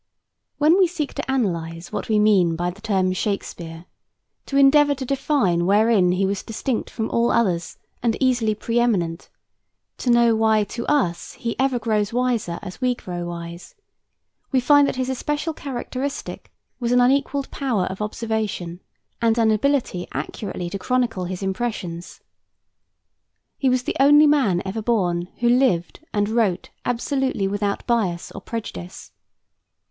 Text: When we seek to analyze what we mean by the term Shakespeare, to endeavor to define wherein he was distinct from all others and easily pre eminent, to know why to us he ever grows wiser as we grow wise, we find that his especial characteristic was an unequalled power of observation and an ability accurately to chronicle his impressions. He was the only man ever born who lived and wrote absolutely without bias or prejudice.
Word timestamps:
When 0.57 0.79
we 0.79 0.87
seek 0.87 1.13
to 1.13 1.31
analyze 1.31 1.91
what 1.91 2.09
we 2.09 2.17
mean 2.17 2.55
by 2.55 2.71
the 2.71 2.81
term 2.81 3.13
Shakespeare, 3.13 3.85
to 4.47 4.57
endeavor 4.57 4.95
to 4.95 5.05
define 5.05 5.67
wherein 5.67 6.13
he 6.13 6.25
was 6.25 6.41
distinct 6.41 6.89
from 6.89 7.07
all 7.11 7.31
others 7.31 7.77
and 8.01 8.17
easily 8.19 8.55
pre 8.55 8.79
eminent, 8.79 9.29
to 9.99 10.09
know 10.09 10.35
why 10.35 10.63
to 10.63 10.87
us 10.87 11.33
he 11.33 11.55
ever 11.59 11.77
grows 11.77 12.11
wiser 12.11 12.57
as 12.63 12.81
we 12.81 12.95
grow 12.95 13.27
wise, 13.27 13.75
we 14.51 14.59
find 14.59 14.87
that 14.87 14.95
his 14.95 15.07
especial 15.07 15.53
characteristic 15.53 16.51
was 16.79 16.91
an 16.91 16.99
unequalled 16.99 17.51
power 17.51 17.85
of 17.85 18.01
observation 18.01 18.79
and 19.21 19.37
an 19.37 19.51
ability 19.51 20.07
accurately 20.13 20.67
to 20.71 20.79
chronicle 20.79 21.25
his 21.25 21.43
impressions. 21.43 22.21
He 23.59 23.69
was 23.69 23.83
the 23.83 23.95
only 23.99 24.25
man 24.25 24.63
ever 24.65 24.81
born 24.81 25.27
who 25.41 25.47
lived 25.47 26.03
and 26.11 26.27
wrote 26.27 26.71
absolutely 26.85 27.47
without 27.47 27.85
bias 27.85 28.31
or 28.31 28.41
prejudice. 28.41 29.11